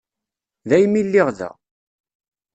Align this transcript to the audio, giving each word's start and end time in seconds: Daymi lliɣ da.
Daymi 0.69 1.01
lliɣ 1.07 1.27
da. 1.37 1.49